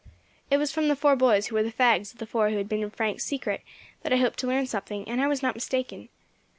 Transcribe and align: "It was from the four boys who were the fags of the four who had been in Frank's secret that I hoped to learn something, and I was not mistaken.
"It 0.49 0.57
was 0.57 0.71
from 0.71 0.87
the 0.87 0.95
four 0.95 1.15
boys 1.15 1.45
who 1.45 1.55
were 1.55 1.61
the 1.61 1.71
fags 1.71 2.11
of 2.11 2.17
the 2.17 2.25
four 2.25 2.49
who 2.49 2.57
had 2.57 2.67
been 2.67 2.81
in 2.81 2.89
Frank's 2.89 3.23
secret 3.23 3.61
that 4.01 4.11
I 4.11 4.15
hoped 4.17 4.39
to 4.39 4.47
learn 4.47 4.65
something, 4.65 5.07
and 5.07 5.21
I 5.21 5.27
was 5.27 5.43
not 5.43 5.53
mistaken. 5.53 6.09